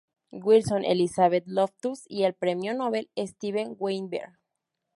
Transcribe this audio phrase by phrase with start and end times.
[0.31, 4.35] Wilson, Elizabeth Loftus y el premio Nobel Steven Weinberg.